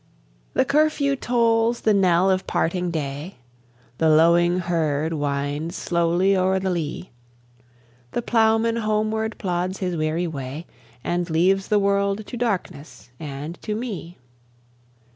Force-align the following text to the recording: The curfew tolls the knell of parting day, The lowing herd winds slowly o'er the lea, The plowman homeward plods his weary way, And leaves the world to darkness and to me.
The 0.55 0.65
curfew 0.65 1.15
tolls 1.15 1.81
the 1.81 1.93
knell 1.93 2.31
of 2.31 2.47
parting 2.47 2.89
day, 2.89 3.35
The 3.99 4.09
lowing 4.09 4.57
herd 4.57 5.13
winds 5.13 5.75
slowly 5.75 6.35
o'er 6.35 6.57
the 6.59 6.71
lea, 6.71 7.11
The 8.13 8.23
plowman 8.23 8.77
homeward 8.77 9.37
plods 9.37 9.77
his 9.77 9.95
weary 9.95 10.25
way, 10.25 10.65
And 11.03 11.29
leaves 11.29 11.67
the 11.67 11.77
world 11.77 12.25
to 12.25 12.35
darkness 12.35 13.11
and 13.19 13.61
to 13.61 13.75
me. 13.75 14.17